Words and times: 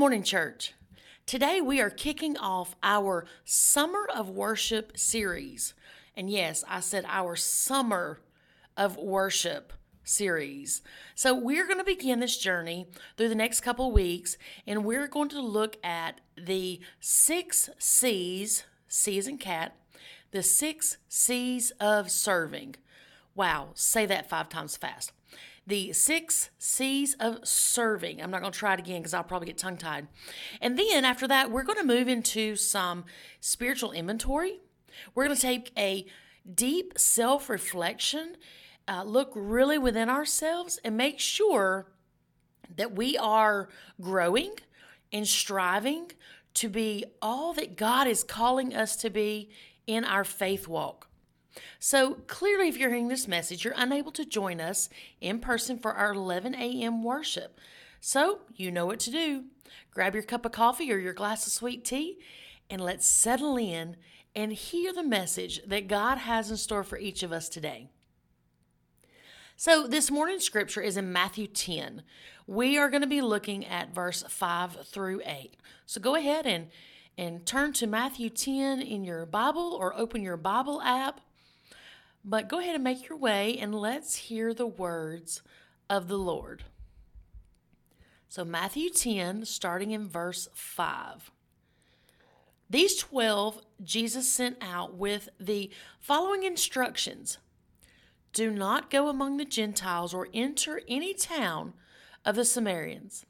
morning, 0.00 0.22
church. 0.22 0.72
Today 1.26 1.60
we 1.60 1.78
are 1.78 1.90
kicking 1.90 2.38
off 2.38 2.74
our 2.82 3.26
Summer 3.44 4.08
of 4.14 4.30
Worship 4.30 4.96
series. 4.96 5.74
And 6.16 6.30
yes, 6.30 6.64
I 6.66 6.80
said 6.80 7.04
our 7.06 7.36
Summer 7.36 8.18
of 8.78 8.96
Worship 8.96 9.74
series. 10.02 10.80
So 11.14 11.34
we're 11.34 11.66
going 11.66 11.80
to 11.80 11.84
begin 11.84 12.18
this 12.18 12.38
journey 12.38 12.86
through 13.18 13.28
the 13.28 13.34
next 13.34 13.60
couple 13.60 13.92
weeks, 13.92 14.38
and 14.66 14.86
we're 14.86 15.06
going 15.06 15.28
to 15.28 15.42
look 15.42 15.76
at 15.84 16.22
the 16.34 16.80
six 16.98 17.68
C's, 17.78 18.64
C's 18.88 19.28
cat, 19.38 19.76
the 20.30 20.42
six 20.42 20.96
C's 21.10 21.72
of 21.72 22.10
serving. 22.10 22.76
Wow, 23.34 23.72
say 23.74 24.06
that 24.06 24.30
five 24.30 24.48
times 24.48 24.78
fast 24.78 25.12
the 25.70 25.92
six 25.92 26.50
C's 26.58 27.14
of 27.14 27.46
serving. 27.46 28.20
I'm 28.20 28.30
not 28.30 28.40
going 28.40 28.52
to 28.52 28.58
try 28.58 28.74
it 28.74 28.80
again 28.80 29.00
because 29.00 29.14
I'll 29.14 29.24
probably 29.24 29.46
get 29.46 29.56
tongue 29.56 29.76
tied. 29.78 30.08
And 30.60 30.78
then 30.78 31.04
after 31.04 31.26
that, 31.28 31.50
we're 31.50 31.62
going 31.62 31.78
to 31.78 31.84
move 31.84 32.08
into 32.08 32.56
some 32.56 33.04
spiritual 33.40 33.92
inventory. 33.92 34.60
We're 35.14 35.24
going 35.24 35.36
to 35.36 35.40
take 35.40 35.72
a 35.78 36.06
deep 36.52 36.98
self 36.98 37.48
reflection, 37.48 38.36
uh, 38.88 39.04
look 39.04 39.32
really 39.34 39.78
within 39.78 40.08
ourselves, 40.08 40.78
and 40.84 40.96
make 40.96 41.20
sure 41.20 41.86
that 42.76 42.94
we 42.94 43.16
are 43.16 43.68
growing 44.00 44.54
and 45.12 45.26
striving 45.26 46.10
to 46.54 46.68
be 46.68 47.04
all 47.22 47.52
that 47.54 47.76
God 47.76 48.06
is 48.08 48.24
calling 48.24 48.74
us 48.74 48.96
to 48.96 49.10
be 49.10 49.50
in 49.86 50.04
our 50.04 50.24
faith 50.24 50.66
walk. 50.66 51.09
So 51.78 52.14
clearly, 52.26 52.68
if 52.68 52.76
you're 52.76 52.90
hearing 52.90 53.08
this 53.08 53.28
message, 53.28 53.64
you're 53.64 53.74
unable 53.76 54.12
to 54.12 54.24
join 54.24 54.60
us 54.60 54.88
in 55.20 55.40
person 55.40 55.78
for 55.78 55.92
our 55.92 56.12
11 56.12 56.54
a.m. 56.54 57.02
worship. 57.02 57.58
So 58.00 58.40
you 58.54 58.70
know 58.70 58.86
what 58.86 59.00
to 59.00 59.10
do. 59.10 59.44
Grab 59.92 60.14
your 60.14 60.22
cup 60.22 60.46
of 60.46 60.52
coffee 60.52 60.92
or 60.92 60.98
your 60.98 61.12
glass 61.12 61.46
of 61.46 61.52
sweet 61.52 61.84
tea 61.84 62.18
and 62.70 62.80
let's 62.80 63.06
settle 63.06 63.56
in 63.56 63.96
and 64.34 64.52
hear 64.52 64.92
the 64.92 65.02
message 65.02 65.60
that 65.66 65.88
God 65.88 66.18
has 66.18 66.50
in 66.50 66.56
store 66.56 66.84
for 66.84 66.98
each 66.98 67.22
of 67.22 67.32
us 67.32 67.48
today. 67.48 67.88
So, 69.56 69.86
this 69.86 70.10
morning's 70.10 70.44
scripture 70.44 70.80
is 70.80 70.96
in 70.96 71.12
Matthew 71.12 71.46
10. 71.46 72.02
We 72.46 72.78
are 72.78 72.88
going 72.88 73.02
to 73.02 73.06
be 73.06 73.20
looking 73.20 73.66
at 73.66 73.94
verse 73.94 74.24
5 74.26 74.86
through 74.86 75.20
8. 75.26 75.56
So, 75.84 76.00
go 76.00 76.14
ahead 76.14 76.46
and, 76.46 76.68
and 77.18 77.44
turn 77.44 77.74
to 77.74 77.86
Matthew 77.86 78.30
10 78.30 78.80
in 78.80 79.04
your 79.04 79.26
Bible 79.26 79.76
or 79.78 79.94
open 79.98 80.22
your 80.22 80.38
Bible 80.38 80.80
app 80.80 81.20
but 82.24 82.48
go 82.48 82.58
ahead 82.58 82.74
and 82.74 82.84
make 82.84 83.08
your 83.08 83.18
way 83.18 83.56
and 83.58 83.74
let's 83.74 84.16
hear 84.16 84.52
the 84.52 84.66
words 84.66 85.42
of 85.88 86.08
the 86.08 86.18
Lord. 86.18 86.64
So, 88.28 88.44
Matthew 88.44 88.90
10, 88.90 89.44
starting 89.44 89.90
in 89.90 90.08
verse 90.08 90.48
5. 90.54 91.32
These 92.70 92.96
12 92.98 93.60
Jesus 93.82 94.32
sent 94.32 94.56
out 94.60 94.94
with 94.94 95.28
the 95.40 95.70
following 95.98 96.44
instructions 96.44 97.38
Do 98.32 98.52
not 98.52 98.90
go 98.90 99.08
among 99.08 99.36
the 99.36 99.44
Gentiles 99.44 100.14
or 100.14 100.28
enter 100.32 100.80
any 100.86 101.12
town 101.12 101.72
of 102.24 102.36
the 102.36 102.44
Samaritans. 102.44 103.26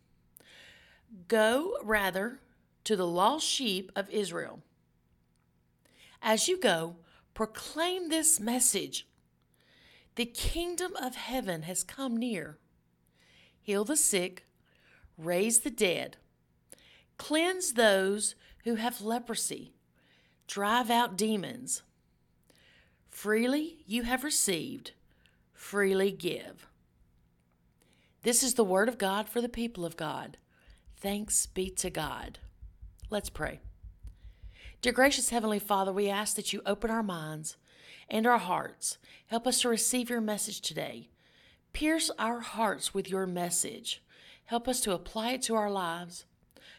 Go 1.28 1.78
rather 1.82 2.40
to 2.84 2.96
the 2.96 3.06
lost 3.06 3.46
sheep 3.46 3.90
of 3.96 4.10
Israel. 4.10 4.60
As 6.20 6.46
you 6.46 6.58
go, 6.60 6.96
Proclaim 7.40 8.10
this 8.10 8.38
message 8.38 9.06
The 10.16 10.26
kingdom 10.26 10.92
of 11.00 11.14
heaven 11.14 11.62
has 11.62 11.82
come 11.82 12.18
near. 12.18 12.58
Heal 13.62 13.82
the 13.82 13.96
sick, 13.96 14.44
raise 15.16 15.60
the 15.60 15.70
dead, 15.70 16.18
cleanse 17.16 17.72
those 17.72 18.34
who 18.64 18.74
have 18.74 19.00
leprosy, 19.00 19.72
drive 20.46 20.90
out 20.90 21.16
demons. 21.16 21.82
Freely 23.08 23.78
you 23.86 24.02
have 24.02 24.22
received, 24.22 24.92
freely 25.54 26.12
give. 26.12 26.66
This 28.20 28.42
is 28.42 28.52
the 28.52 28.64
word 28.64 28.86
of 28.90 28.98
God 28.98 29.30
for 29.30 29.40
the 29.40 29.48
people 29.48 29.86
of 29.86 29.96
God. 29.96 30.36
Thanks 30.98 31.46
be 31.46 31.70
to 31.70 31.88
God. 31.88 32.38
Let's 33.08 33.30
pray. 33.30 33.60
Dear 34.82 34.92
gracious 34.92 35.28
Heavenly 35.28 35.58
Father, 35.58 35.92
we 35.92 36.08
ask 36.08 36.36
that 36.36 36.54
you 36.54 36.62
open 36.64 36.90
our 36.90 37.02
minds 37.02 37.58
and 38.08 38.26
our 38.26 38.38
hearts. 38.38 38.96
Help 39.26 39.46
us 39.46 39.60
to 39.60 39.68
receive 39.68 40.08
your 40.08 40.22
message 40.22 40.62
today. 40.62 41.10
Pierce 41.74 42.10
our 42.18 42.40
hearts 42.40 42.94
with 42.94 43.10
your 43.10 43.26
message. 43.26 44.02
Help 44.46 44.66
us 44.66 44.80
to 44.80 44.92
apply 44.92 45.32
it 45.32 45.42
to 45.42 45.54
our 45.54 45.70
lives. 45.70 46.24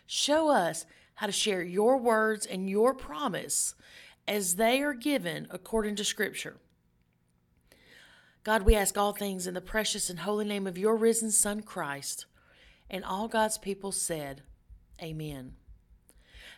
Show 0.08 0.50
us 0.50 0.88
how 1.16 1.28
to 1.28 1.32
share 1.32 1.62
your 1.62 1.96
words 1.96 2.48
and 2.48 2.68
your 2.68 2.96
promise 2.96 3.76
as 4.28 4.56
they 4.56 4.82
are 4.82 4.96
given 4.96 5.46
according 5.52 5.96
to 5.98 6.04
Scripture. 6.04 6.58
God, 8.44 8.64
we 8.64 8.74
ask 8.76 8.98
all 8.98 9.14
things 9.14 9.46
in 9.46 9.54
the 9.54 9.62
precious 9.62 10.10
and 10.10 10.22
holy 10.22 10.46
name 10.46 10.66
of 10.66 10.76
your 10.76 10.96
risen 10.96 11.30
Son, 11.30 11.62
Christ. 11.62 12.26
And 12.90 13.06
all 13.06 13.28
God's 13.28 13.60
people 13.60 13.92
said, 13.92 14.42
Amen. 15.00 15.54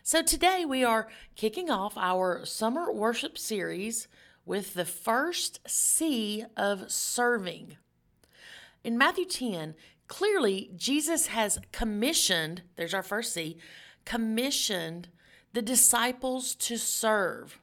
So 0.06 0.20
today 0.20 0.66
we 0.66 0.84
are 0.84 1.08
kicking 1.34 1.70
off 1.70 1.96
our 1.96 2.44
summer 2.44 2.92
worship 2.92 3.38
series 3.38 4.06
with 4.44 4.74
the 4.74 4.84
first 4.84 5.60
C 5.66 6.44
of 6.58 6.92
serving. 6.92 7.78
In 8.84 8.98
Matthew 8.98 9.24
10, 9.24 9.74
clearly 10.06 10.70
Jesus 10.76 11.28
has 11.28 11.58
commissioned, 11.72 12.60
there's 12.76 12.92
our 12.92 13.02
first 13.02 13.32
C, 13.32 13.56
commissioned 14.04 15.08
the 15.54 15.62
disciples 15.62 16.54
to 16.56 16.76
serve. 16.76 17.58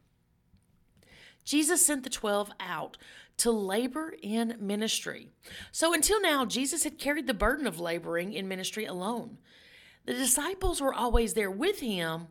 Jesus 1.46 1.86
sent 1.86 2.04
the 2.04 2.10
12 2.10 2.54
out 2.60 2.98
to 3.38 3.52
labor 3.52 4.16
in 4.20 4.58
ministry. 4.60 5.30
So 5.72 5.94
until 5.94 6.20
now, 6.20 6.46
Jesus 6.46 6.86
had 6.86 6.98
carried 6.98 7.28
the 7.28 7.36
burden 7.36 7.68
of 7.68 7.80
laboring 7.80 8.34
in 8.34 8.48
ministry 8.48 8.86
alone. 8.86 9.38
The 10.06 10.14
disciples 10.14 10.82
were 10.82 10.94
always 10.94 11.34
there 11.34 11.52
with 11.52 11.80
him, 11.80 12.28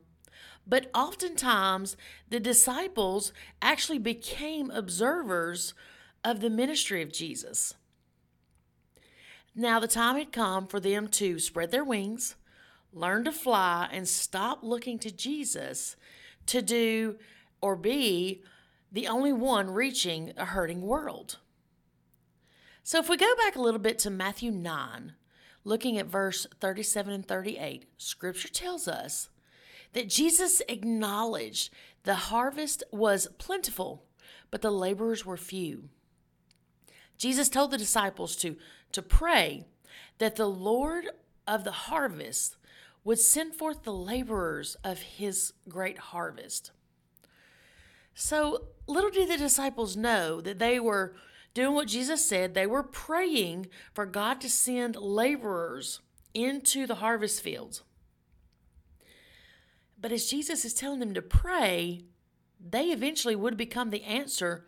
but 0.66 0.90
oftentimes 0.94 1.96
the 2.28 2.40
disciples 2.40 3.32
actually 3.62 3.98
became 3.98 4.70
observers 4.70 5.74
of 6.24 6.40
the 6.40 6.50
ministry 6.50 7.02
of 7.02 7.12
Jesus. 7.12 7.74
Now 9.54 9.80
the 9.80 9.88
time 9.88 10.16
had 10.16 10.32
come 10.32 10.66
for 10.66 10.80
them 10.80 11.08
to 11.08 11.38
spread 11.38 11.70
their 11.70 11.84
wings, 11.84 12.36
learn 12.92 13.24
to 13.24 13.32
fly, 13.32 13.88
and 13.90 14.08
stop 14.08 14.62
looking 14.62 14.98
to 15.00 15.10
Jesus 15.10 15.96
to 16.46 16.62
do 16.62 17.16
or 17.60 17.76
be 17.76 18.42
the 18.92 19.06
only 19.06 19.32
one 19.32 19.70
reaching 19.70 20.32
a 20.36 20.46
hurting 20.46 20.82
world. 20.82 21.38
So 22.82 22.98
if 22.98 23.08
we 23.08 23.16
go 23.16 23.34
back 23.36 23.56
a 23.56 23.60
little 23.60 23.80
bit 23.80 23.98
to 24.00 24.10
Matthew 24.10 24.50
9, 24.50 25.14
looking 25.64 25.98
at 25.98 26.06
verse 26.06 26.46
37 26.60 27.12
and 27.12 27.26
38, 27.26 27.86
scripture 27.98 28.48
tells 28.48 28.88
us 28.88 29.28
that 29.92 30.08
Jesus 30.08 30.62
acknowledged 30.68 31.72
the 32.04 32.14
harvest 32.14 32.82
was 32.90 33.28
plentiful, 33.38 34.04
but 34.50 34.62
the 34.62 34.70
laborers 34.70 35.26
were 35.26 35.36
few. 35.36 35.88
Jesus 37.18 37.48
told 37.48 37.70
the 37.70 37.78
disciples 37.78 38.36
to, 38.36 38.56
to 38.92 39.02
pray 39.02 39.66
that 40.18 40.36
the 40.36 40.48
Lord 40.48 41.06
of 41.46 41.64
the 41.64 41.72
harvest 41.72 42.56
would 43.04 43.18
send 43.18 43.54
forth 43.54 43.82
the 43.82 43.92
laborers 43.92 44.76
of 44.84 45.00
his 45.00 45.52
great 45.68 45.98
harvest. 45.98 46.70
So 48.14 48.68
little 48.86 49.10
did 49.10 49.28
the 49.28 49.36
disciples 49.36 49.96
know 49.96 50.40
that 50.40 50.58
they 50.58 50.78
were 50.78 51.14
doing 51.54 51.74
what 51.74 51.88
Jesus 51.88 52.24
said. 52.24 52.54
They 52.54 52.66
were 52.66 52.82
praying 52.82 53.68
for 53.92 54.06
God 54.06 54.40
to 54.40 54.50
send 54.50 54.96
laborers 54.96 56.00
into 56.34 56.86
the 56.86 56.96
harvest 56.96 57.42
fields. 57.42 57.82
But 60.00 60.12
as 60.12 60.30
Jesus 60.30 60.64
is 60.64 60.74
telling 60.74 61.00
them 61.00 61.14
to 61.14 61.22
pray, 61.22 62.04
they 62.58 62.86
eventually 62.86 63.36
would 63.36 63.56
become 63.56 63.90
the 63.90 64.04
answer 64.04 64.66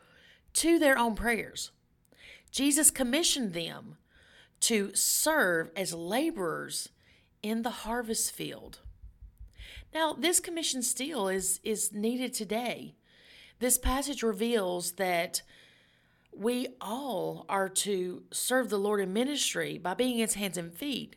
to 0.55 0.79
their 0.79 0.99
own 0.99 1.15
prayers. 1.15 1.71
Jesus 2.51 2.91
commissioned 2.91 3.55
them 3.55 3.97
to 4.61 4.95
serve 4.95 5.71
as 5.75 5.95
laborers 5.95 6.91
in 7.43 7.63
the 7.63 7.71
harvest 7.71 8.33
field. 8.33 8.81
Now, 9.95 10.13
this 10.13 10.41
commission 10.41 10.83
still 10.83 11.29
is, 11.29 11.61
is 11.65 11.93
needed 11.93 12.33
today. 12.33 12.95
This 13.59 13.79
passage 13.79 14.23
reveals 14.23 14.93
that 14.93 15.43
we 16.35 16.69
all 16.81 17.45
are 17.49 17.69
to 17.69 18.23
serve 18.33 18.71
the 18.71 18.79
Lord 18.79 19.01
in 19.01 19.13
ministry 19.13 19.79
by 19.79 19.95
being 19.95 20.19
his 20.19 20.35
hands 20.35 20.57
and 20.57 20.73
feet. 20.73 21.17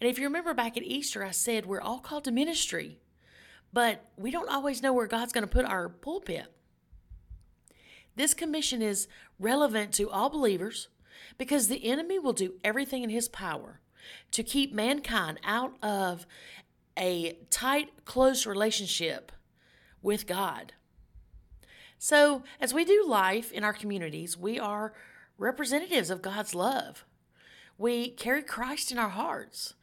And 0.00 0.08
if 0.08 0.18
you 0.18 0.24
remember 0.24 0.54
back 0.54 0.76
at 0.76 0.82
Easter, 0.82 1.24
I 1.24 1.30
said 1.30 1.66
we're 1.66 1.80
all 1.80 1.98
called 1.98 2.24
to 2.24 2.30
ministry, 2.30 2.98
but 3.72 4.04
we 4.16 4.30
don't 4.30 4.48
always 4.48 4.82
know 4.82 4.92
where 4.92 5.06
God's 5.06 5.32
going 5.32 5.46
to 5.46 5.52
put 5.52 5.64
our 5.64 5.88
pulpit. 5.88 6.52
This 8.16 8.34
commission 8.34 8.82
is 8.82 9.08
relevant 9.38 9.92
to 9.94 10.10
all 10.10 10.28
believers 10.28 10.88
because 11.38 11.68
the 11.68 11.88
enemy 11.88 12.18
will 12.18 12.32
do 12.32 12.54
everything 12.64 13.02
in 13.02 13.10
his 13.10 13.28
power 13.28 13.80
to 14.32 14.42
keep 14.42 14.74
mankind 14.74 15.38
out 15.44 15.76
of 15.82 16.26
a 16.98 17.38
tight, 17.50 18.04
close 18.04 18.46
relationship 18.46 19.32
with 20.02 20.26
God. 20.26 20.72
So, 22.04 22.42
as 22.60 22.74
we 22.74 22.84
do 22.84 23.04
life 23.06 23.52
in 23.52 23.62
our 23.62 23.72
communities, 23.72 24.36
we 24.36 24.58
are 24.58 24.92
representatives 25.38 26.10
of 26.10 26.20
God's 26.20 26.52
love. 26.52 27.04
We 27.78 28.08
carry 28.08 28.42
Christ 28.42 28.90
in 28.90 28.98
our 28.98 29.10
hearts, 29.10 29.74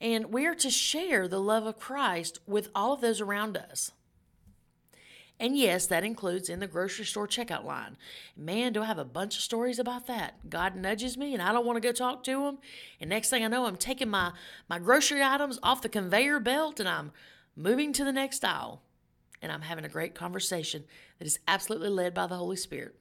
and 0.00 0.26
we 0.26 0.46
are 0.46 0.54
to 0.54 0.70
share 0.70 1.26
the 1.26 1.40
love 1.40 1.66
of 1.66 1.80
Christ 1.80 2.38
with 2.46 2.68
all 2.76 2.92
of 2.92 3.00
those 3.00 3.20
around 3.20 3.56
us. 3.56 3.90
And 5.40 5.58
yes, 5.58 5.88
that 5.88 6.04
includes 6.04 6.48
in 6.48 6.60
the 6.60 6.68
grocery 6.68 7.06
store 7.06 7.26
checkout 7.26 7.64
line. 7.64 7.96
Man, 8.36 8.72
do 8.72 8.82
I 8.82 8.86
have 8.86 8.98
a 8.98 9.04
bunch 9.04 9.34
of 9.34 9.42
stories 9.42 9.80
about 9.80 10.06
that. 10.06 10.48
God 10.48 10.76
nudges 10.76 11.16
me 11.16 11.34
and 11.34 11.42
I 11.42 11.50
don't 11.50 11.66
want 11.66 11.82
to 11.82 11.88
go 11.88 11.90
talk 11.90 12.22
to 12.22 12.46
him. 12.46 12.58
And 13.00 13.10
next 13.10 13.30
thing 13.30 13.42
I 13.42 13.48
know, 13.48 13.66
I'm 13.66 13.76
taking 13.76 14.10
my, 14.10 14.30
my 14.68 14.78
grocery 14.78 15.24
items 15.24 15.58
off 15.60 15.82
the 15.82 15.88
conveyor 15.88 16.38
belt 16.38 16.78
and 16.78 16.88
I'm 16.88 17.10
moving 17.56 17.92
to 17.94 18.04
the 18.04 18.12
next 18.12 18.44
aisle. 18.44 18.83
And 19.44 19.52
I'm 19.52 19.60
having 19.60 19.84
a 19.84 19.90
great 19.90 20.14
conversation 20.14 20.84
that 21.18 21.26
is 21.26 21.38
absolutely 21.46 21.90
led 21.90 22.14
by 22.14 22.26
the 22.26 22.36
Holy 22.36 22.56
Spirit. 22.56 22.94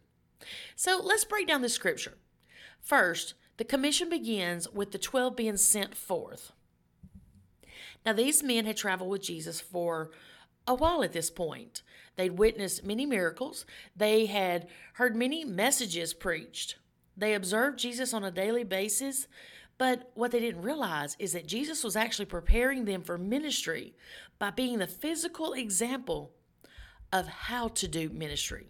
So 0.76 1.00
let's 1.02 1.24
break 1.24 1.48
down 1.48 1.62
the 1.62 1.70
scripture. 1.70 2.16
First, 2.82 3.36
the 3.56 3.64
commission 3.64 4.10
begins 4.10 4.70
with 4.70 4.92
the 4.92 4.98
12 4.98 5.38
being 5.38 5.56
sent 5.56 5.96
forth. 5.96 6.52
Now, 8.06 8.12
these 8.12 8.44
men 8.44 8.66
had 8.66 8.76
traveled 8.76 9.10
with 9.10 9.24
Jesus 9.24 9.62
for 9.62 10.12
a 10.68 10.76
while 10.76 11.02
at 11.02 11.14
this 11.14 11.30
point. 11.30 11.82
They'd 12.18 12.38
witnessed 12.38 12.84
many 12.84 13.06
miracles, 13.06 13.66
they 13.96 14.26
had 14.26 14.68
heard 14.96 15.16
many 15.16 15.46
messages 15.46 16.14
preached. 16.14 16.76
They 17.16 17.36
observed 17.36 17.80
Jesus 17.80 18.14
on 18.14 18.26
a 18.26 18.32
daily 18.32 18.66
basis, 18.66 19.30
but 19.84 20.10
what 20.14 20.32
they 20.32 20.40
didn't 20.40 20.62
realize 20.62 21.18
is 21.20 21.34
that 21.34 21.46
Jesus 21.46 21.84
was 21.84 21.98
actually 21.98 22.24
preparing 22.24 22.86
them 22.86 23.02
for 23.02 23.18
ministry 23.18 23.94
by 24.40 24.50
being 24.50 24.80
the 24.80 24.88
physical 24.88 25.52
example 25.52 26.32
of 27.12 27.28
how 27.28 27.68
to 27.68 27.86
do 27.90 28.08
ministry. 28.08 28.70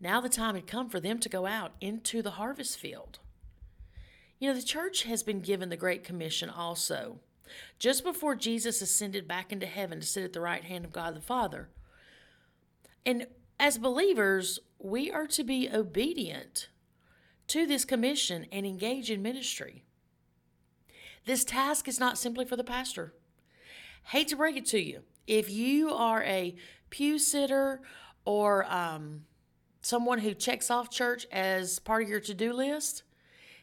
Now 0.00 0.20
the 0.20 0.28
time 0.28 0.56
had 0.56 0.66
come 0.66 0.90
for 0.90 0.98
them 0.98 1.20
to 1.20 1.28
go 1.28 1.46
out 1.46 1.74
into 1.80 2.20
the 2.20 2.32
harvest 2.32 2.76
field. 2.76 3.20
You 4.40 4.48
know, 4.48 4.56
the 4.56 4.66
church 4.66 5.04
has 5.04 5.22
been 5.22 5.38
given 5.38 5.68
the 5.68 5.76
Great 5.76 6.02
Commission 6.02 6.50
also. 6.50 7.20
Just 7.78 8.02
before 8.02 8.34
Jesus 8.34 8.82
ascended 8.82 9.28
back 9.28 9.52
into 9.52 9.66
heaven 9.66 10.00
to 10.00 10.04
sit 10.04 10.24
at 10.24 10.32
the 10.32 10.40
right 10.40 10.64
hand 10.64 10.84
of 10.84 10.92
God 10.92 11.14
the 11.14 11.20
Father. 11.20 11.68
And 13.06 13.28
as 13.60 13.78
believers, 13.78 14.58
we 14.80 15.12
are 15.12 15.28
to 15.28 15.44
be 15.44 15.70
obedient 15.72 16.70
to 17.48 17.66
this 17.66 17.84
commission 17.84 18.46
and 18.50 18.66
engage 18.66 19.10
in 19.10 19.22
ministry. 19.22 19.84
This 21.24 21.44
task 21.44 21.88
is 21.88 22.00
not 22.00 22.18
simply 22.18 22.44
for 22.44 22.56
the 22.56 22.64
pastor. 22.64 23.12
Hate 24.04 24.28
to 24.28 24.36
break 24.36 24.56
it 24.56 24.66
to 24.66 24.80
you. 24.80 25.02
If 25.26 25.50
you 25.50 25.90
are 25.90 26.22
a 26.22 26.54
pew 26.90 27.18
sitter 27.18 27.80
or 28.24 28.64
um, 28.72 29.24
someone 29.82 30.20
who 30.20 30.34
checks 30.34 30.70
off 30.70 30.90
church 30.90 31.26
as 31.32 31.78
part 31.78 32.04
of 32.04 32.08
your 32.08 32.20
to 32.20 32.34
do 32.34 32.52
list, 32.52 33.02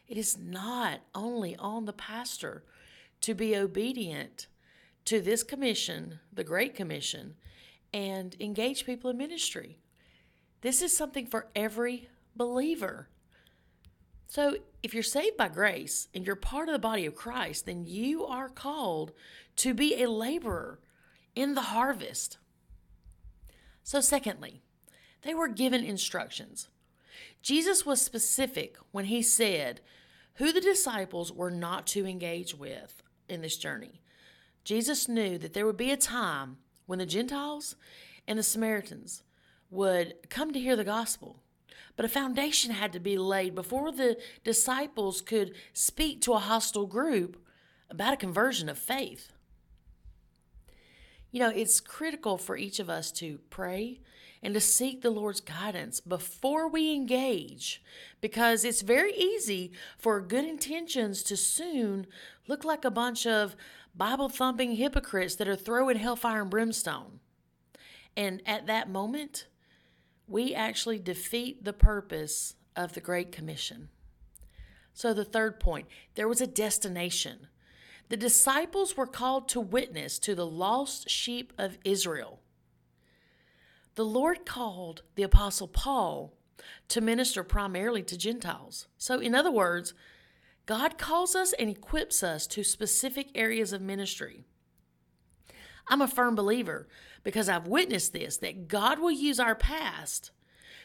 it 0.06 0.18
is 0.18 0.36
not 0.36 1.00
only 1.14 1.56
on 1.56 1.86
the 1.86 1.92
pastor 1.92 2.64
to 3.22 3.34
be 3.34 3.56
obedient 3.56 4.46
to 5.06 5.20
this 5.20 5.42
commission, 5.42 6.20
the 6.32 6.44
Great 6.44 6.74
Commission, 6.74 7.36
and 7.92 8.36
engage 8.40 8.84
people 8.84 9.10
in 9.10 9.16
ministry. 9.16 9.78
This 10.60 10.82
is 10.82 10.96
something 10.96 11.26
for 11.26 11.48
every 11.54 12.08
believer. 12.36 13.08
So, 14.26 14.56
if 14.82 14.92
you're 14.94 15.02
saved 15.02 15.36
by 15.36 15.48
grace 15.48 16.08
and 16.14 16.26
you're 16.26 16.36
part 16.36 16.68
of 16.68 16.72
the 16.72 16.78
body 16.78 17.06
of 17.06 17.14
Christ, 17.14 17.66
then 17.66 17.84
you 17.84 18.24
are 18.24 18.48
called 18.48 19.12
to 19.56 19.74
be 19.74 20.02
a 20.02 20.10
laborer 20.10 20.80
in 21.34 21.54
the 21.54 21.62
harvest. 21.62 22.38
So, 23.82 24.00
secondly, 24.00 24.62
they 25.22 25.34
were 25.34 25.48
given 25.48 25.84
instructions. 25.84 26.68
Jesus 27.42 27.84
was 27.84 28.00
specific 28.00 28.76
when 28.90 29.06
he 29.06 29.22
said 29.22 29.80
who 30.34 30.52
the 30.52 30.60
disciples 30.60 31.32
were 31.32 31.50
not 31.50 31.86
to 31.88 32.06
engage 32.06 32.54
with 32.54 33.02
in 33.28 33.42
this 33.42 33.56
journey. 33.56 34.00
Jesus 34.64 35.08
knew 35.08 35.38
that 35.38 35.52
there 35.52 35.66
would 35.66 35.76
be 35.76 35.90
a 35.90 35.96
time 35.96 36.56
when 36.86 36.98
the 36.98 37.06
Gentiles 37.06 37.76
and 38.26 38.38
the 38.38 38.42
Samaritans 38.42 39.22
would 39.70 40.14
come 40.30 40.52
to 40.52 40.60
hear 40.60 40.76
the 40.76 40.84
gospel. 40.84 41.42
But 41.96 42.04
a 42.04 42.08
foundation 42.08 42.72
had 42.72 42.92
to 42.92 43.00
be 43.00 43.16
laid 43.16 43.54
before 43.54 43.92
the 43.92 44.16
disciples 44.42 45.20
could 45.20 45.54
speak 45.72 46.20
to 46.22 46.32
a 46.32 46.38
hostile 46.38 46.86
group 46.86 47.36
about 47.88 48.14
a 48.14 48.18
conversion 48.18 48.68
of 48.68 48.78
faith. 48.78 49.32
You 51.30 51.40
know, 51.40 51.50
it's 51.50 51.80
critical 51.80 52.38
for 52.38 52.56
each 52.56 52.78
of 52.78 52.88
us 52.88 53.10
to 53.12 53.38
pray 53.50 54.00
and 54.42 54.54
to 54.54 54.60
seek 54.60 55.00
the 55.00 55.10
Lord's 55.10 55.40
guidance 55.40 56.00
before 56.00 56.68
we 56.68 56.94
engage 56.94 57.82
because 58.20 58.64
it's 58.64 58.82
very 58.82 59.14
easy 59.14 59.72
for 59.96 60.20
good 60.20 60.44
intentions 60.44 61.22
to 61.24 61.36
soon 61.36 62.06
look 62.46 62.64
like 62.64 62.84
a 62.84 62.90
bunch 62.90 63.26
of 63.26 63.56
Bible 63.96 64.28
thumping 64.28 64.76
hypocrites 64.76 65.36
that 65.36 65.48
are 65.48 65.56
throwing 65.56 65.96
hellfire 65.96 66.42
and 66.42 66.50
brimstone. 66.50 67.20
And 68.16 68.42
at 68.46 68.66
that 68.66 68.90
moment, 68.90 69.46
we 70.26 70.54
actually 70.54 70.98
defeat 70.98 71.64
the 71.64 71.72
purpose 71.72 72.54
of 72.76 72.94
the 72.94 73.00
Great 73.00 73.32
Commission. 73.32 73.88
So, 74.92 75.12
the 75.12 75.24
third 75.24 75.58
point 75.58 75.86
there 76.14 76.28
was 76.28 76.40
a 76.40 76.46
destination. 76.46 77.48
The 78.08 78.16
disciples 78.16 78.96
were 78.96 79.06
called 79.06 79.48
to 79.48 79.60
witness 79.60 80.18
to 80.20 80.34
the 80.34 80.46
lost 80.46 81.10
sheep 81.10 81.52
of 81.58 81.78
Israel. 81.84 82.40
The 83.94 84.04
Lord 84.04 84.44
called 84.44 85.02
the 85.14 85.22
Apostle 85.22 85.68
Paul 85.68 86.34
to 86.88 87.00
minister 87.00 87.42
primarily 87.42 88.02
to 88.04 88.18
Gentiles. 88.18 88.86
So, 88.98 89.18
in 89.20 89.34
other 89.34 89.50
words, 89.50 89.94
God 90.66 90.98
calls 90.98 91.34
us 91.34 91.52
and 91.54 91.68
equips 91.68 92.22
us 92.22 92.46
to 92.48 92.64
specific 92.64 93.28
areas 93.34 93.72
of 93.72 93.82
ministry. 93.82 94.44
I'm 95.88 96.00
a 96.00 96.08
firm 96.08 96.34
believer 96.34 96.88
because 97.22 97.48
I've 97.48 97.66
witnessed 97.66 98.12
this 98.12 98.36
that 98.38 98.68
God 98.68 98.98
will 98.98 99.10
use 99.10 99.38
our 99.40 99.54
past 99.54 100.30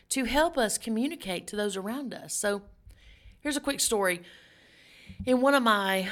to 0.10 0.26
help 0.26 0.58
us 0.58 0.78
communicate 0.78 1.48
to 1.48 1.56
those 1.56 1.78
around 1.78 2.14
us. 2.14 2.34
So, 2.34 2.64
here's 3.42 3.58
a 3.58 3.62
quick 3.62 3.80
story. 3.80 4.22
In 5.26 5.42
one 5.42 5.54
of 5.54 5.64
my 5.64 6.10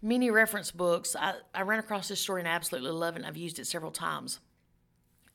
many 0.00 0.30
reference 0.30 0.70
books, 0.70 1.16
I, 1.18 1.34
I 1.54 1.62
ran 1.62 1.78
across 1.78 2.08
this 2.08 2.20
story 2.20 2.42
and 2.42 2.48
I 2.48 2.52
absolutely 2.52 2.92
love 2.92 3.16
it. 3.16 3.20
And 3.20 3.26
I've 3.26 3.36
used 3.36 3.58
it 3.58 3.66
several 3.66 3.90
times. 3.90 4.38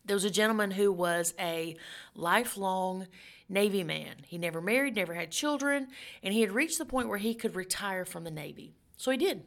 There 0.05 0.15
was 0.15 0.25
a 0.25 0.29
gentleman 0.29 0.71
who 0.71 0.91
was 0.91 1.33
a 1.39 1.75
lifelong 2.15 3.07
Navy 3.49 3.83
man. 3.83 4.15
He 4.25 4.37
never 4.37 4.61
married, 4.61 4.95
never 4.95 5.13
had 5.13 5.31
children, 5.31 5.87
and 6.23 6.33
he 6.33 6.41
had 6.41 6.51
reached 6.51 6.77
the 6.77 6.85
point 6.85 7.09
where 7.09 7.17
he 7.17 7.33
could 7.33 7.55
retire 7.55 8.05
from 8.05 8.23
the 8.23 8.31
Navy. 8.31 8.73
So 8.95 9.11
he 9.11 9.17
did. 9.17 9.43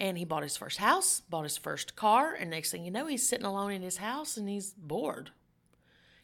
And 0.00 0.16
he 0.16 0.24
bought 0.24 0.42
his 0.42 0.56
first 0.56 0.78
house, 0.78 1.20
bought 1.28 1.42
his 1.42 1.58
first 1.58 1.94
car, 1.94 2.32
and 2.32 2.48
next 2.48 2.70
thing 2.70 2.84
you 2.84 2.90
know, 2.90 3.06
he's 3.06 3.28
sitting 3.28 3.44
alone 3.44 3.70
in 3.70 3.82
his 3.82 3.98
house 3.98 4.38
and 4.38 4.48
he's 4.48 4.72
bored. 4.72 5.30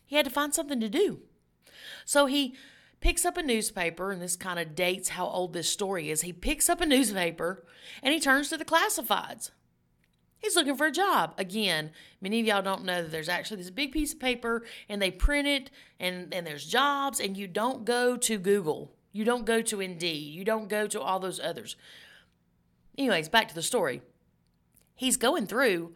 He 0.07 0.17
had 0.17 0.25
to 0.25 0.31
find 0.31 0.55
something 0.55 0.81
to 0.81 0.89
do. 0.89 1.21
So 2.07 2.25
he 2.25 2.57
picks 3.01 3.27
up 3.27 3.37
a 3.37 3.43
newspaper, 3.43 4.11
and 4.11 4.23
this 4.23 4.35
kind 4.35 4.59
of 4.59 4.75
dates 4.75 5.11
how 5.11 5.27
old 5.27 5.53
this 5.53 5.69
story 5.69 6.09
is. 6.09 6.23
He 6.23 6.33
picks 6.33 6.71
up 6.71 6.81
a 6.81 6.87
newspaper 6.87 7.67
and 8.03 8.15
he 8.15 8.19
turns 8.19 8.49
to 8.49 8.57
the 8.57 8.65
classifieds. 8.65 9.51
He's 10.39 10.57
looking 10.57 10.77
for 10.77 10.87
a 10.87 10.93
job. 10.93 11.35
Again, 11.37 11.91
many 12.23 12.41
of 12.41 12.47
y'all 12.47 12.63
don't 12.63 12.85
know 12.85 13.03
that 13.03 13.13
there's 13.13 13.29
actually 13.29 13.59
this 13.59 13.71
big 13.71 13.93
piece 13.93 14.15
of 14.15 14.21
paper 14.21 14.65
and 14.89 15.03
they 15.03 15.11
print 15.11 15.47
it 15.47 15.71
and, 16.01 16.33
and 16.33 16.47
there's 16.47 16.65
jobs, 16.65 17.21
and 17.21 17.37
you 17.37 17.47
don't 17.47 17.85
go 17.85 18.17
to 18.17 18.39
Google. 18.39 18.93
You 19.13 19.25
don't 19.25 19.45
go 19.45 19.61
to 19.61 19.81
Indeed. 19.81 20.33
You 20.35 20.45
don't 20.45 20.69
go 20.69 20.87
to 20.87 21.01
all 21.01 21.21
those 21.21 21.41
others. 21.41 21.77
Anyways, 22.99 23.29
back 23.29 23.49
to 23.49 23.55
the 23.55 23.63
story. 23.63 24.03
He's 24.95 25.17
going 25.17 25.47
through 25.47 25.95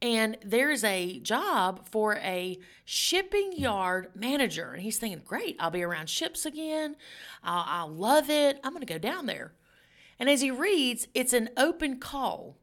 and 0.00 0.36
there's 0.44 0.84
a 0.84 1.18
job 1.20 1.88
for 1.88 2.16
a 2.16 2.58
shipping 2.84 3.52
yard 3.52 4.10
manager. 4.14 4.72
And 4.72 4.82
he's 4.82 4.98
thinking, 4.98 5.22
great, 5.24 5.56
I'll 5.58 5.70
be 5.70 5.82
around 5.82 6.08
ships 6.08 6.46
again. 6.46 6.96
I'll, 7.42 7.64
I'll 7.66 7.88
love 7.88 8.30
it. 8.30 8.60
I'm 8.62 8.72
going 8.72 8.86
to 8.86 8.92
go 8.92 8.98
down 8.98 9.26
there. 9.26 9.54
And 10.18 10.28
as 10.28 10.40
he 10.40 10.50
reads, 10.50 11.08
it's 11.14 11.32
an 11.32 11.50
open 11.56 11.98
call. 11.98 12.56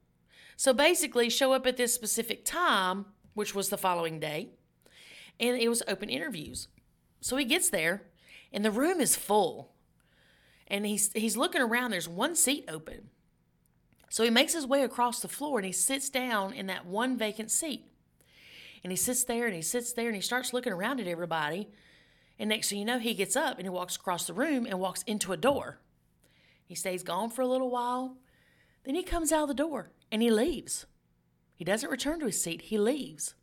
So 0.57 0.73
basically, 0.73 1.29
show 1.29 1.51
up 1.51 1.67
at 1.67 1.77
this 1.77 1.93
specific 1.93 2.45
time, 2.45 3.07
which 3.33 3.53
was 3.53 3.67
the 3.67 3.77
following 3.77 4.19
day, 4.19 4.51
and 5.37 5.57
it 5.57 5.67
was 5.67 5.83
open 5.87 6.09
interviews. 6.09 6.69
So 7.19 7.35
he 7.35 7.43
gets 7.43 7.69
there, 7.69 8.03
and 8.53 8.63
the 8.63 8.71
room 8.71 9.01
is 9.01 9.17
full. 9.17 9.73
And 10.67 10.85
he's 10.85 11.11
he's 11.11 11.35
looking 11.35 11.61
around. 11.61 11.91
There's 11.91 12.07
one 12.07 12.35
seat 12.35 12.65
open. 12.69 13.09
So 14.09 14.24
he 14.24 14.29
makes 14.29 14.53
his 14.53 14.67
way 14.67 14.83
across 14.83 15.19
the 15.19 15.27
floor 15.27 15.59
and 15.59 15.65
he 15.65 15.71
sits 15.71 16.09
down 16.09 16.53
in 16.53 16.67
that 16.67 16.85
one 16.85 17.17
vacant 17.17 17.51
seat. 17.51 17.85
And 18.83 18.91
he 18.91 18.95
sits 18.95 19.24
there 19.24 19.47
and 19.47 19.55
he 19.55 19.62
sits 19.62 19.93
there 19.93 20.07
and 20.07 20.15
he 20.15 20.21
starts 20.21 20.53
looking 20.53 20.74
around 20.74 21.00
at 21.00 21.07
everybody. 21.07 21.69
And 22.38 22.50
next 22.50 22.69
thing 22.69 22.79
you 22.79 22.85
know, 22.85 23.00
he 23.00 23.13
gets 23.13 23.35
up 23.35 23.57
and 23.57 23.65
he 23.65 23.69
walks 23.69 23.95
across 23.95 24.27
the 24.27 24.33
room 24.33 24.65
and 24.65 24.79
walks 24.79 25.03
into 25.03 25.33
a 25.33 25.38
door. 25.38 25.79
He 26.65 26.75
stays 26.75 27.03
gone 27.03 27.29
for 27.29 27.41
a 27.41 27.47
little 27.47 27.69
while. 27.69 28.17
Then 28.83 28.95
he 28.95 29.03
comes 29.03 29.31
out 29.31 29.43
of 29.43 29.47
the 29.47 29.53
door 29.53 29.91
and 30.12 30.21
he 30.21 30.29
leaves. 30.29 30.85
He 31.55 31.63
doesn't 31.63 31.89
return 31.89 32.19
to 32.19 32.25
his 32.25 32.41
seat, 32.41 32.63
he 32.63 32.77
leaves. 32.77 33.33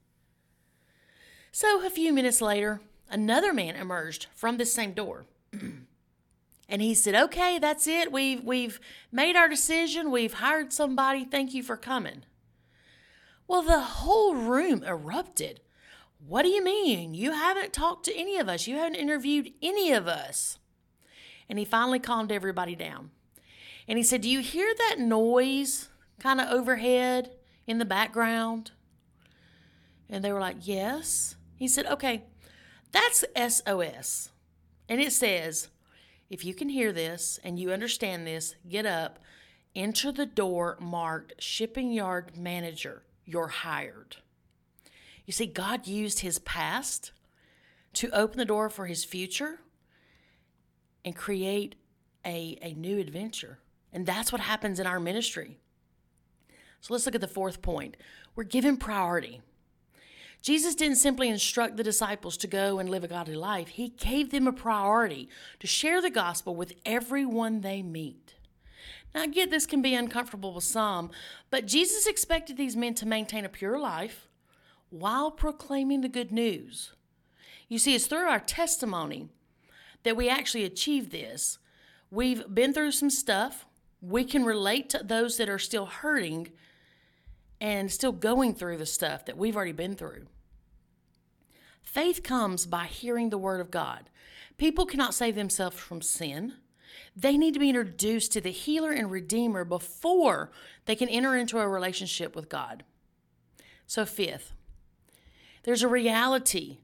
So, 1.51 1.85
a 1.85 1.91
few 1.91 2.13
minutes 2.13 2.41
later, 2.41 2.81
another 3.11 3.53
man 3.53 3.77
emerged 3.77 4.27
from 4.35 4.57
this 4.57 4.73
same 4.73 4.93
door. 4.93 5.27
and 6.73 6.81
he 6.81 6.95
said, 6.95 7.15
"Okay, 7.15 7.59
that's 7.59 7.87
it. 7.87 8.11
We've 8.11 8.43
we've 8.43 8.81
made 9.13 9.37
our 9.37 9.47
decision. 9.47 10.11
We've 10.11 10.33
hired 10.33 10.73
somebody. 10.73 11.25
Thank 11.25 11.53
you 11.53 11.63
for 11.63 11.77
coming." 11.77 12.25
Well, 13.47 13.63
the 13.63 13.81
whole 13.81 14.35
room 14.35 14.83
erupted. 14.83 15.61
What 16.27 16.43
do 16.43 16.49
you 16.49 16.65
mean? 16.65 17.13
You 17.13 17.33
haven't 17.33 17.75
talked 17.75 18.07
to 18.07 18.17
any 18.17 18.39
of 18.39 18.49
us. 18.49 18.67
You 18.67 18.77
haven't 18.77 18.95
interviewed 18.95 19.53
any 19.61 19.93
of 19.93 20.09
us. 20.09 20.59
And 21.49 21.59
he 21.59 21.67
finally 21.67 21.99
calmed 21.99 22.33
everybody 22.33 22.75
down. 22.75 23.11
And 23.87 23.99
he 23.99 24.05
said, 24.05 24.23
Do 24.23 24.31
you 24.31 24.41
hear 24.41 24.73
that 24.75 24.97
noise 24.99 25.89
kind 26.19 26.41
of 26.41 26.49
overhead 26.49 27.33
in 27.67 27.77
the 27.77 27.85
background? 27.85 28.71
And 30.09 30.25
they 30.25 30.33
were 30.33 30.41
like, 30.41 30.59
Yes. 30.61 31.37
He 31.57 31.69
said, 31.69 31.85
Okay, 31.85 32.25
that's 32.93 33.25
SOS. 33.37 34.31
And 34.89 35.01
it 35.01 35.13
says, 35.13 35.69
If 36.33 36.47
you 36.47 36.55
can 36.55 36.71
hear 36.71 36.93
this 36.93 37.39
and 37.45 37.59
you 37.59 37.73
understand 37.73 38.27
this, 38.27 38.55
get 38.67 38.87
up, 38.87 39.19
enter 39.77 40.11
the 40.11 40.25
door 40.25 40.79
marked 40.81 41.35
shipping 41.39 41.93
yard 41.93 42.39
manager. 42.39 43.03
You're 43.27 43.49
hired. 43.49 44.17
You 45.27 45.35
see, 45.35 45.45
God 45.45 45.87
used 45.87 46.21
his 46.21 46.39
past 46.39 47.13
to 47.93 48.09
open 48.13 48.39
the 48.39 48.47
door 48.47 48.71
for 48.71 48.87
his 48.87 49.05
future 49.05 49.61
and 51.05 51.15
create 51.15 51.75
a, 52.25 52.59
a 52.63 52.73
new 52.73 52.99
adventure. 52.99 53.59
And 53.93 54.07
that's 54.07 54.33
what 54.33 54.41
happens 54.41 54.81
in 54.81 54.87
our 54.87 54.99
ministry. 54.99 55.59
So 56.81 56.95
let's 56.95 57.05
look 57.05 57.15
at 57.15 57.21
the 57.21 57.29
fourth 57.29 57.61
point. 57.61 57.99
We're 58.35 58.45
given 58.45 58.79
priority. 58.79 59.43
Jesus 60.43 60.75
didn't 60.75 60.97
simply 60.97 61.29
instruct 61.29 61.77
the 61.77 61.85
disciples 61.85 62.37
to 62.39 62.49
go 62.49 62.81
and 62.81 62.91
live 62.91 63.05
a 63.05 63.09
godly 63.09 63.37
life, 63.37 63.69
He 63.69 63.91
gave 63.91 64.31
them 64.31 64.49
a 64.49 64.53
priority 64.53 65.29
to 65.61 65.67
share 65.67 66.03
the 66.03 66.11
gospel 66.11 66.55
with 66.55 66.75
everyone 66.85 67.61
they 67.61 67.81
meet. 67.81 68.35
Now, 69.15 69.23
I 69.23 69.27
get 69.29 69.51
this 69.51 69.67
can 69.67 69.83
be 69.83 69.95
uncomfortable 69.95 70.53
with 70.53 70.65
some, 70.65 71.11
but 71.51 71.67
Jesus 71.67 72.07
expected 72.07 72.57
these 72.57 72.77
men 72.77 72.95
to 72.95 73.07
maintain 73.07 73.45
a 73.45 73.49
pure 73.49 73.79
life 73.79 74.29
while 74.91 75.31
proclaiming 75.31 76.01
the 76.01 76.09
good 76.09 76.33
news. 76.33 76.93
You 77.69 77.79
see, 77.79 77.95
it's 77.95 78.07
through 78.07 78.27
our 78.27 78.41
testimony 78.41 79.29
that 80.03 80.17
we 80.17 80.29
actually 80.29 80.65
achieve 80.65 81.11
this. 81.11 81.59
We've 82.11 82.53
been 82.53 82.75
through 82.75 82.93
some 82.93 83.11
stuff. 83.11 83.67
We 84.01 84.25
can 84.25 84.45
relate 84.45 84.91
to 84.91 85.03
those 85.05 85.37
that 85.37 85.49
are 85.49 85.59
still 85.59 85.87
hurting 85.87 86.51
and 87.63 87.93
still 87.93 88.11
going 88.11 88.53
through 88.53 88.77
the 88.77 88.85
stuff 88.85 89.25
that 89.25 89.39
we've 89.39 89.55
already 89.55 89.71
been 89.71 89.95
through. 89.95 90.27
Faith 91.81 92.25
comes 92.25 92.67
by 92.67 92.87
hearing 92.87 93.31
the 93.31 93.39
Word 93.39 93.61
of 93.61 93.71
God. 93.71 94.11
People 94.59 94.85
cannot 94.85 95.15
save 95.15 95.37
themselves 95.37 95.77
from 95.77 96.03
sin. 96.03 96.55
They 97.15 97.39
need 97.39 97.55
to 97.55 97.61
be 97.61 97.69
introduced 97.69 98.33
to 98.33 98.41
the 98.41 98.51
healer 98.51 98.91
and 98.91 99.13
redeemer 99.13 99.65
before 99.65 100.51
they 100.87 100.97
can 100.97 101.09
enter 101.09 101.37
into 101.37 101.61
a 101.61 101.69
relationship 101.69 102.35
with 102.35 102.49
God. 102.49 102.83
So, 103.87 104.05
fifth, 104.05 104.55
there's 105.63 105.85
a 105.85 105.89
reality, 105.89 106.79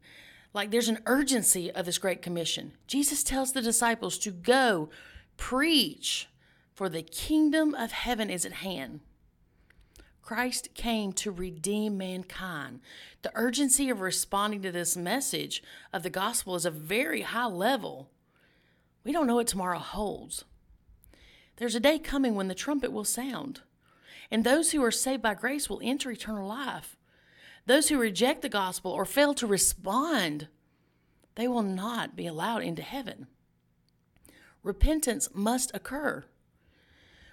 like 0.54 0.70
there's 0.70 0.88
an 0.88 1.02
urgency 1.06 1.72
of 1.72 1.86
this 1.86 1.98
Great 1.98 2.22
Commission. 2.22 2.74
Jesus 2.86 3.24
tells 3.24 3.52
the 3.52 3.62
disciples 3.62 4.16
to 4.18 4.30
go 4.30 4.90
preach, 5.36 6.28
for 6.72 6.88
the 6.88 7.02
kingdom 7.02 7.74
of 7.74 7.90
heaven 7.90 8.30
is 8.30 8.46
at 8.46 8.52
hand. 8.52 9.00
Christ 10.28 10.74
came 10.74 11.14
to 11.14 11.30
redeem 11.30 11.96
mankind. 11.96 12.80
The 13.22 13.32
urgency 13.34 13.88
of 13.88 14.02
responding 14.02 14.60
to 14.60 14.70
this 14.70 14.94
message 14.94 15.62
of 15.90 16.02
the 16.02 16.10
gospel 16.10 16.54
is 16.54 16.66
a 16.66 16.70
very 16.70 17.22
high 17.22 17.46
level. 17.46 18.10
We 19.04 19.12
don't 19.12 19.26
know 19.26 19.36
what 19.36 19.46
tomorrow 19.46 19.78
holds. 19.78 20.44
There's 21.56 21.74
a 21.74 21.80
day 21.80 21.98
coming 21.98 22.34
when 22.34 22.48
the 22.48 22.54
trumpet 22.54 22.92
will 22.92 23.06
sound, 23.06 23.62
and 24.30 24.44
those 24.44 24.72
who 24.72 24.84
are 24.84 24.90
saved 24.90 25.22
by 25.22 25.32
grace 25.32 25.70
will 25.70 25.80
enter 25.82 26.10
eternal 26.10 26.46
life. 26.46 26.98
Those 27.64 27.88
who 27.88 27.98
reject 27.98 28.42
the 28.42 28.50
gospel 28.50 28.92
or 28.92 29.06
fail 29.06 29.32
to 29.32 29.46
respond, 29.46 30.48
they 31.36 31.48
will 31.48 31.62
not 31.62 32.16
be 32.16 32.26
allowed 32.26 32.64
into 32.64 32.82
heaven. 32.82 33.28
Repentance 34.62 35.30
must 35.32 35.70
occur. 35.72 36.26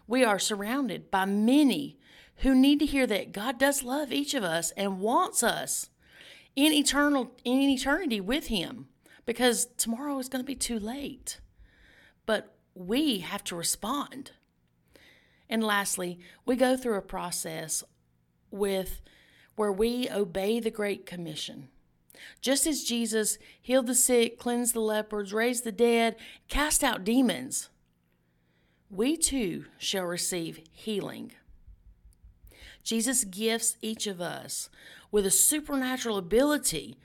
We 0.08 0.24
are 0.24 0.40
surrounded 0.40 1.12
by 1.12 1.26
many 1.26 1.98
who 2.38 2.54
need 2.54 2.80
to 2.80 2.86
hear 2.86 3.08
that 3.08 3.32
God 3.32 3.58
does 3.58 3.84
love 3.84 4.12
each 4.12 4.34
of 4.34 4.44
us 4.44 4.72
and 4.72 5.00
wants 5.00 5.44
us 5.44 5.90
in 6.56 6.74
eternal 6.74 7.32
in 7.44 7.62
eternity 7.62 8.20
with 8.22 8.48
him 8.48 8.88
because 9.26 9.68
tomorrow 9.78 10.20
is 10.20 10.30
going 10.30 10.44
to 10.44 10.48
be 10.48 10.56
too 10.56 10.80
late. 10.80 11.40
But 12.26 12.56
we 12.74 13.20
have 13.20 13.44
to 13.46 13.56
respond. 13.56 14.32
And 15.50 15.64
lastly, 15.64 16.20
we 16.46 16.56
go 16.56 16.76
through 16.76 16.98
a 16.98 17.02
process 17.02 17.84
with 18.52 19.02
where 19.56 19.72
we 19.72 20.10
obey 20.10 20.60
the 20.60 20.72
Great 20.72 21.06
Commission. 21.06 21.70
Just 22.42 22.66
as 22.66 22.84
Jesus 22.84 23.38
healed 23.62 23.88
the 23.88 23.96
sick, 23.96 24.40
cleansed 24.40 24.74
the 24.74 24.80
lepers, 24.80 25.34
raised 25.34 25.64
the 25.64 25.72
dead, 25.72 26.16
cast 26.48 26.84
out 26.84 27.04
demons, 27.04 27.70
we 28.90 29.18
too 29.18 29.66
shall 29.78 30.06
receive 30.06 30.62
healing. 30.72 31.34
Jesus 32.86 33.24
gifts 33.24 33.78
each 33.82 34.06
of 34.08 34.22
us 34.22 34.70
with 35.12 35.26
a 35.26 35.32
supernatural 35.32 36.18
ability 36.18 36.98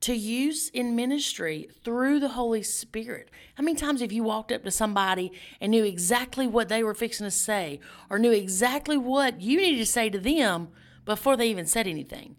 to 0.00 0.14
use 0.14 0.68
in 0.70 0.96
ministry 0.96 1.68
through 1.84 2.18
the 2.18 2.30
Holy 2.30 2.62
Spirit. 2.62 3.30
How 3.54 3.62
many 3.62 3.76
times 3.76 4.00
have 4.00 4.10
you 4.10 4.24
walked 4.24 4.50
up 4.50 4.64
to 4.64 4.70
somebody 4.70 5.30
and 5.60 5.70
knew 5.70 5.84
exactly 5.84 6.46
what 6.46 6.68
they 6.68 6.82
were 6.82 6.94
fixing 6.94 7.24
to 7.24 7.30
say 7.30 7.78
or 8.10 8.18
knew 8.18 8.32
exactly 8.32 8.96
what 8.96 9.40
you 9.40 9.58
needed 9.58 9.78
to 9.78 9.86
say 9.86 10.10
to 10.10 10.18
them 10.18 10.68
before 11.04 11.36
they 11.36 11.48
even 11.48 11.66
said 11.66 11.86
anything. 11.86 12.34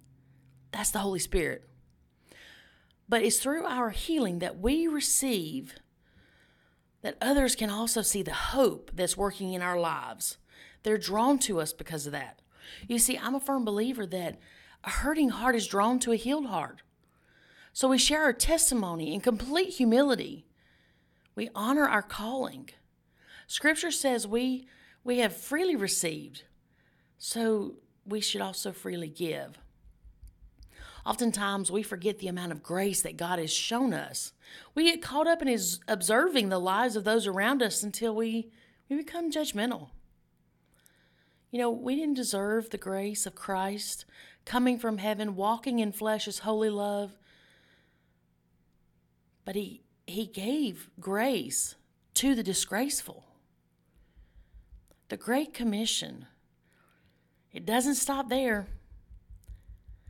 That's 0.71 0.91
the 0.91 0.99
Holy 0.99 1.19
Spirit. 1.19 1.63
But 3.07 3.21
it's 3.21 3.37
through 3.37 3.65
our 3.65 3.91
healing 3.91 4.39
that 4.39 4.59
we 4.59 4.87
receive 4.87 5.75
that 7.03 7.17
others 7.21 7.55
can 7.55 7.69
also 7.69 8.01
see 8.01 8.23
the 8.23 8.33
hope 8.33 8.91
that's 8.95 9.15
working 9.15 9.53
in 9.53 9.61
our 9.61 9.79
lives. 9.79 10.37
They're 10.81 10.97
drawn 10.97 11.37
to 11.39 11.61
us 11.61 11.71
because 11.71 12.05
of 12.07 12.13
that. 12.13 12.39
You 12.87 12.99
see, 12.99 13.17
I'm 13.17 13.35
a 13.35 13.39
firm 13.39 13.65
believer 13.65 14.05
that 14.07 14.39
a 14.83 14.89
hurting 14.89 15.29
heart 15.29 15.55
is 15.55 15.67
drawn 15.67 15.99
to 15.99 16.11
a 16.11 16.17
healed 16.17 16.47
heart. 16.47 16.81
So 17.71 17.87
we 17.87 17.97
share 17.97 18.23
our 18.23 18.33
testimony 18.33 19.13
in 19.13 19.21
complete 19.21 19.69
humility. 19.69 20.45
We 21.35 21.49
honor 21.55 21.87
our 21.87 22.03
calling. 22.03 22.69
Scripture 23.47 23.91
says 23.91 24.27
we 24.27 24.67
we 25.03 25.19
have 25.19 25.35
freely 25.35 25.75
received. 25.75 26.43
So 27.17 27.75
we 28.05 28.21
should 28.21 28.41
also 28.41 28.71
freely 28.71 29.09
give. 29.09 29.57
Oftentimes, 31.05 31.69
we 31.69 31.83
forget 31.83 32.19
the 32.19 32.29
amount 32.29 32.53
of 32.53 32.63
grace 32.63 33.01
that 33.01 33.17
God 33.17 33.39
has 33.39 33.51
shown 33.51 33.93
us. 33.93 34.31
We 34.73 34.85
get 34.85 35.01
caught 35.01 35.27
up 35.27 35.41
in 35.41 35.49
his 35.49 35.79
observing 35.87 36.47
the 36.47 36.59
lives 36.59 36.95
of 36.95 37.03
those 37.03 37.27
around 37.27 37.61
us 37.61 37.83
until 37.83 38.15
we, 38.15 38.51
we 38.89 38.95
become 38.95 39.31
judgmental. 39.31 39.89
You 41.53 41.59
know, 41.59 41.69
we 41.69 41.95
didn't 41.95 42.15
deserve 42.15 42.71
the 42.71 42.79
grace 42.79 43.27
of 43.27 43.35
Christ 43.35 44.05
coming 44.43 44.79
from 44.79 44.97
heaven, 44.97 45.35
walking 45.35 45.77
in 45.77 45.91
flesh 45.91 46.27
as 46.27 46.39
holy 46.39 46.71
love. 46.71 47.15
But 49.45 49.53
he, 49.53 49.83
he 50.07 50.25
gave 50.25 50.89
grace 50.99 51.75
to 52.15 52.33
the 52.33 52.41
disgraceful. 52.41 53.25
The 55.09 55.15
Great 55.15 55.53
Commission 55.53 56.25
it 57.51 57.67
doesn't 57.67 57.95
stop 57.95 58.29
there. 58.29 58.65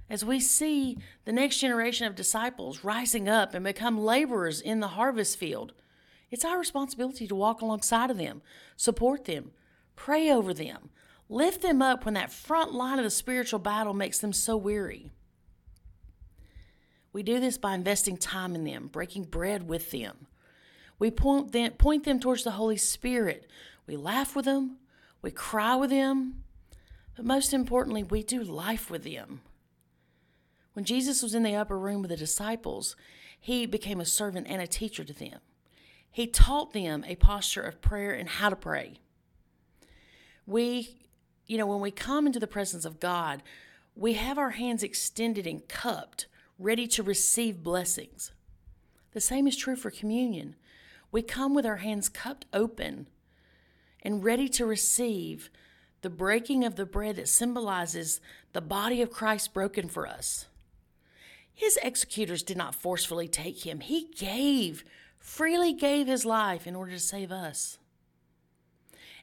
As 0.09 0.23
we 0.23 0.39
see 0.39 0.97
the 1.25 1.33
next 1.33 1.57
generation 1.57 2.07
of 2.07 2.15
disciples 2.15 2.85
rising 2.85 3.27
up 3.27 3.53
and 3.53 3.65
become 3.65 3.97
laborers 3.97 4.61
in 4.61 4.79
the 4.79 4.87
harvest 4.87 5.37
field, 5.37 5.73
it's 6.31 6.45
our 6.45 6.57
responsibility 6.57 7.27
to 7.27 7.35
walk 7.35 7.61
alongside 7.61 8.09
of 8.09 8.17
them, 8.17 8.41
support 8.77 9.25
them, 9.25 9.51
pray 9.97 10.31
over 10.31 10.53
them, 10.53 10.89
lift 11.29 11.61
them 11.61 11.81
up 11.81 12.05
when 12.05 12.13
that 12.13 12.31
front 12.31 12.73
line 12.73 12.99
of 12.99 13.03
the 13.03 13.09
spiritual 13.09 13.59
battle 13.59 13.93
makes 13.93 14.19
them 14.19 14.33
so 14.33 14.55
weary. 14.57 15.11
We 17.11 17.23
do 17.23 17.39
this 17.39 17.57
by 17.57 17.75
investing 17.75 18.17
time 18.17 18.55
in 18.55 18.63
them, 18.63 18.87
breaking 18.87 19.25
bread 19.25 19.67
with 19.67 19.91
them. 19.91 20.27
We 20.99 21.11
point 21.11 21.51
them, 21.51 21.71
point 21.73 22.05
them 22.05 22.19
towards 22.19 22.43
the 22.43 22.51
Holy 22.51 22.77
Spirit. 22.77 23.47
We 23.85 23.95
laugh 23.95 24.35
with 24.35 24.45
them, 24.45 24.77
we 25.21 25.31
cry 25.31 25.75
with 25.75 25.89
them, 25.89 26.43
but 27.15 27.25
most 27.25 27.53
importantly, 27.53 28.03
we 28.03 28.23
do 28.23 28.43
life 28.43 28.89
with 28.89 29.03
them. 29.03 29.41
When 30.73 30.85
Jesus 30.85 31.21
was 31.21 31.35
in 31.35 31.43
the 31.43 31.55
upper 31.55 31.77
room 31.77 32.01
with 32.01 32.09
the 32.09 32.17
disciples, 32.17 32.95
he 33.39 33.65
became 33.65 33.99
a 33.99 34.05
servant 34.05 34.47
and 34.49 34.61
a 34.61 34.67
teacher 34.67 35.03
to 35.03 35.13
them. 35.13 35.39
He 36.09 36.27
taught 36.27 36.73
them 36.73 37.03
a 37.07 37.15
posture 37.15 37.61
of 37.61 37.81
prayer 37.81 38.13
and 38.13 38.27
how 38.27 38.49
to 38.49 38.55
pray. 38.55 38.95
We 40.45 41.02
you 41.47 41.57
know, 41.57 41.65
when 41.65 41.81
we 41.81 41.91
come 41.91 42.25
into 42.25 42.39
the 42.39 42.47
presence 42.47 42.85
of 42.85 42.99
God, 42.99 43.43
we 43.95 44.13
have 44.13 44.37
our 44.37 44.51
hands 44.51 44.83
extended 44.83 45.45
and 45.45 45.67
cupped, 45.67 46.27
ready 46.57 46.87
to 46.87 47.03
receive 47.03 47.63
blessings. 47.63 48.31
The 49.11 49.21
same 49.21 49.47
is 49.47 49.55
true 49.55 49.75
for 49.75 49.91
communion. 49.91 50.55
We 51.11 51.21
come 51.21 51.53
with 51.53 51.65
our 51.65 51.77
hands 51.77 52.09
cupped 52.09 52.45
open 52.53 53.07
and 54.01 54.23
ready 54.23 54.49
to 54.49 54.65
receive 54.65 55.49
the 56.01 56.09
breaking 56.09 56.65
of 56.65 56.75
the 56.75 56.85
bread 56.85 57.15
that 57.15 57.29
symbolizes 57.29 58.19
the 58.51 58.61
body 58.61 59.01
of 59.01 59.11
Christ 59.11 59.53
broken 59.53 59.87
for 59.87 60.07
us. 60.07 60.47
His 61.53 61.77
executors 61.83 62.43
did 62.43 62.57
not 62.57 62.75
forcefully 62.75 63.27
take 63.27 63.65
him, 63.65 63.79
he 63.79 64.09
gave, 64.15 64.83
freely 65.19 65.73
gave 65.73 66.07
his 66.07 66.25
life 66.25 66.65
in 66.67 66.75
order 66.75 66.91
to 66.91 66.99
save 66.99 67.31
us. 67.31 67.77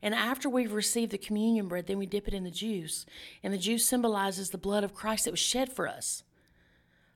And 0.02 0.14
after 0.14 0.48
we've 0.48 0.72
received 0.72 1.12
the 1.12 1.18
communion 1.18 1.68
bread, 1.68 1.86
then 1.86 1.98
we 1.98 2.06
dip 2.06 2.26
it 2.26 2.34
in 2.34 2.44
the 2.44 2.50
juice. 2.50 3.04
And 3.42 3.52
the 3.52 3.58
juice 3.58 3.86
symbolizes 3.86 4.50
the 4.50 4.58
blood 4.58 4.84
of 4.84 4.94
Christ 4.94 5.24
that 5.24 5.30
was 5.30 5.40
shed 5.40 5.72
for 5.72 5.86
us. 5.86 6.22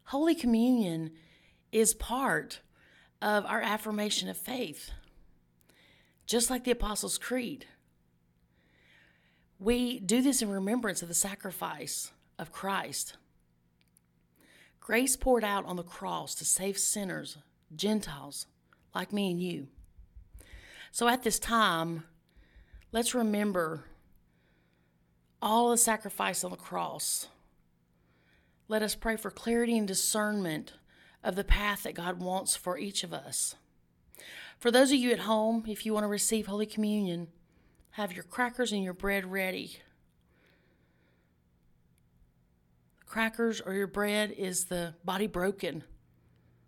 Holy 0.04 0.34
Communion 0.34 1.10
is 1.72 1.94
part 1.94 2.60
of 3.22 3.46
our 3.46 3.62
affirmation 3.62 4.28
of 4.28 4.36
faith, 4.36 4.90
just 6.26 6.50
like 6.50 6.64
the 6.64 6.70
Apostles' 6.70 7.16
Creed. 7.16 7.66
We 9.58 9.98
do 9.98 10.20
this 10.20 10.42
in 10.42 10.50
remembrance 10.50 11.00
of 11.00 11.08
the 11.08 11.14
sacrifice 11.14 12.12
of 12.38 12.52
Christ. 12.52 13.16
Grace 14.78 15.16
poured 15.16 15.44
out 15.44 15.64
on 15.64 15.76
the 15.76 15.82
cross 15.82 16.34
to 16.34 16.44
save 16.44 16.76
sinners, 16.76 17.38
Gentiles 17.74 18.46
like 18.94 19.12
me 19.12 19.30
and 19.30 19.42
you. 19.42 19.68
So 20.92 21.08
at 21.08 21.22
this 21.22 21.38
time, 21.38 22.04
let's 22.94 23.12
remember 23.12 23.82
all 25.42 25.70
the 25.70 25.76
sacrifice 25.76 26.44
on 26.44 26.52
the 26.52 26.56
cross. 26.56 27.26
Let 28.68 28.82
us 28.82 28.94
pray 28.94 29.16
for 29.16 29.32
clarity 29.32 29.76
and 29.76 29.86
discernment 29.86 30.74
of 31.24 31.34
the 31.34 31.42
path 31.42 31.82
that 31.82 31.96
God 31.96 32.20
wants 32.20 32.54
for 32.54 32.78
each 32.78 33.02
of 33.02 33.12
us. 33.12 33.56
For 34.58 34.70
those 34.70 34.92
of 34.92 34.98
you 34.98 35.10
at 35.10 35.18
home, 35.18 35.64
if 35.66 35.84
you 35.84 35.92
want 35.92 36.04
to 36.04 36.08
receive 36.08 36.46
Holy 36.46 36.66
Communion, 36.66 37.26
have 37.90 38.12
your 38.12 38.22
crackers 38.22 38.70
and 38.70 38.84
your 38.84 38.94
bread 38.94 39.30
ready. 39.30 39.78
Crackers 43.06 43.60
or 43.60 43.74
your 43.74 43.88
bread 43.88 44.30
is 44.30 44.66
the 44.66 44.94
body 45.04 45.26
broken 45.26 45.82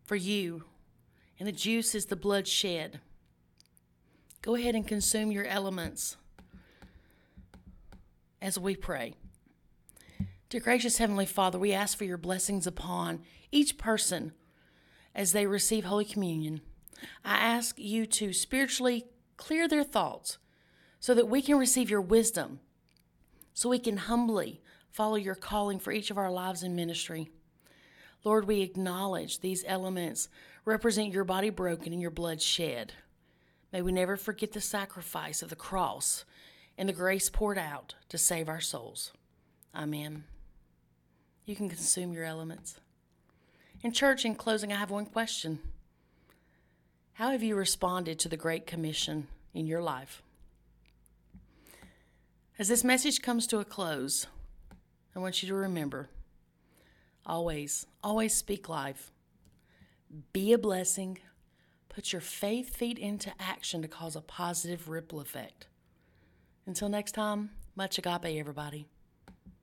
for 0.02 0.16
you, 0.16 0.64
and 1.38 1.46
the 1.46 1.52
juice 1.52 1.94
is 1.94 2.06
the 2.06 2.16
blood 2.16 2.48
shed. 2.48 2.98
Go 4.46 4.54
ahead 4.54 4.76
and 4.76 4.86
consume 4.86 5.32
your 5.32 5.44
elements 5.44 6.16
as 8.40 8.56
we 8.56 8.76
pray. 8.76 9.14
Dear 10.50 10.60
gracious 10.60 10.98
Heavenly 10.98 11.26
Father, 11.26 11.58
we 11.58 11.72
ask 11.72 11.98
for 11.98 12.04
your 12.04 12.16
blessings 12.16 12.64
upon 12.64 13.22
each 13.50 13.76
person 13.76 14.30
as 15.16 15.32
they 15.32 15.48
receive 15.48 15.84
Holy 15.84 16.04
Communion. 16.04 16.60
I 17.24 17.38
ask 17.38 17.76
you 17.76 18.06
to 18.06 18.32
spiritually 18.32 19.06
clear 19.36 19.66
their 19.66 19.82
thoughts 19.82 20.38
so 21.00 21.12
that 21.12 21.26
we 21.26 21.42
can 21.42 21.58
receive 21.58 21.90
your 21.90 22.00
wisdom, 22.00 22.60
so 23.52 23.68
we 23.68 23.80
can 23.80 23.96
humbly 23.96 24.60
follow 24.92 25.16
your 25.16 25.34
calling 25.34 25.80
for 25.80 25.90
each 25.90 26.12
of 26.12 26.18
our 26.18 26.30
lives 26.30 26.62
and 26.62 26.76
ministry. 26.76 27.30
Lord, 28.22 28.46
we 28.46 28.60
acknowledge 28.60 29.40
these 29.40 29.64
elements 29.66 30.28
represent 30.64 31.12
your 31.12 31.24
body 31.24 31.50
broken 31.50 31.92
and 31.92 32.00
your 32.00 32.12
blood 32.12 32.40
shed. 32.40 32.92
May 33.72 33.82
we 33.82 33.92
never 33.92 34.16
forget 34.16 34.52
the 34.52 34.60
sacrifice 34.60 35.42
of 35.42 35.50
the 35.50 35.56
cross 35.56 36.24
and 36.78 36.88
the 36.88 36.92
grace 36.92 37.28
poured 37.28 37.58
out 37.58 37.94
to 38.08 38.18
save 38.18 38.48
our 38.48 38.60
souls. 38.60 39.12
Amen. 39.74 40.24
You 41.44 41.56
can 41.56 41.68
consume 41.68 42.12
your 42.12 42.24
elements. 42.24 42.80
In 43.82 43.92
church, 43.92 44.24
in 44.24 44.34
closing, 44.34 44.72
I 44.72 44.76
have 44.76 44.90
one 44.90 45.06
question 45.06 45.60
How 47.14 47.30
have 47.30 47.42
you 47.42 47.56
responded 47.56 48.18
to 48.20 48.28
the 48.28 48.36
Great 48.36 48.66
Commission 48.66 49.28
in 49.54 49.66
your 49.66 49.82
life? 49.82 50.22
As 52.58 52.68
this 52.68 52.84
message 52.84 53.20
comes 53.20 53.46
to 53.48 53.58
a 53.58 53.64
close, 53.64 54.26
I 55.14 55.18
want 55.18 55.42
you 55.42 55.48
to 55.48 55.54
remember 55.54 56.08
always, 57.24 57.86
always 58.02 58.34
speak 58.34 58.68
life. 58.68 59.12
Be 60.32 60.52
a 60.52 60.58
blessing. 60.58 61.18
Put 61.96 62.12
your 62.12 62.20
faith 62.20 62.76
feet 62.76 62.98
into 62.98 63.32
action 63.40 63.80
to 63.80 63.88
cause 63.88 64.16
a 64.16 64.20
positive 64.20 64.86
ripple 64.86 65.18
effect. 65.18 65.66
Until 66.66 66.90
next 66.90 67.12
time, 67.12 67.52
much 67.74 67.96
agape, 67.96 68.26
everybody. 68.38 68.86